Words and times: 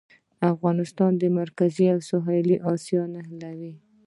افغانستان 0.53 1.13
مرکزي 1.39 1.85
او 1.93 1.99
سویلي 2.09 2.57
اسیا 2.71 3.01
نښلوي 3.13 3.73